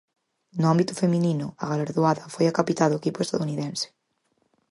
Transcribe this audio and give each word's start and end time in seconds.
No 0.61 0.65
ámbito 0.73 0.93
feminino, 1.01 1.45
a 1.63 1.65
galardoada 1.71 2.23
foi 2.33 2.45
a 2.47 2.55
capitá 2.59 2.85
do 2.87 2.99
equipo 3.01 3.19
estadounidense. 3.21 3.87